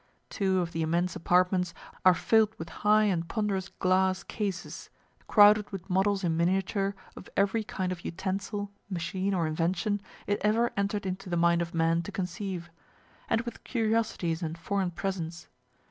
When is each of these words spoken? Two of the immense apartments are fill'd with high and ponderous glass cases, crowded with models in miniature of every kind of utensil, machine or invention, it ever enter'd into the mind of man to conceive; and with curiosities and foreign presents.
Two 0.31 0.61
of 0.61 0.71
the 0.71 0.81
immense 0.81 1.15
apartments 1.15 1.75
are 2.03 2.15
fill'd 2.15 2.57
with 2.57 2.69
high 2.81 3.03
and 3.03 3.27
ponderous 3.27 3.69
glass 3.69 4.23
cases, 4.23 4.89
crowded 5.27 5.69
with 5.69 5.91
models 5.91 6.23
in 6.23 6.35
miniature 6.35 6.95
of 7.15 7.29
every 7.37 7.63
kind 7.63 7.91
of 7.91 8.03
utensil, 8.03 8.71
machine 8.89 9.35
or 9.35 9.45
invention, 9.45 10.01
it 10.25 10.39
ever 10.41 10.71
enter'd 10.75 11.05
into 11.05 11.29
the 11.29 11.37
mind 11.37 11.61
of 11.61 11.75
man 11.75 12.01
to 12.01 12.11
conceive; 12.11 12.71
and 13.29 13.41
with 13.41 13.63
curiosities 13.63 14.41
and 14.41 14.57
foreign 14.57 14.89
presents. 14.89 15.47